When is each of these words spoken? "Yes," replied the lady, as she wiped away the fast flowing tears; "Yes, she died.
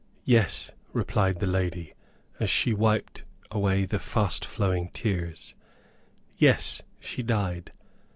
"Yes," 0.25 0.71
replied 0.93 1.39
the 1.39 1.45
lady, 1.45 1.93
as 2.39 2.49
she 2.49 2.73
wiped 2.73 3.23
away 3.51 3.85
the 3.85 3.99
fast 3.99 4.45
flowing 4.45 4.89
tears; 4.95 5.53
"Yes, 6.39 6.81
she 6.99 7.21
died. 7.21 7.71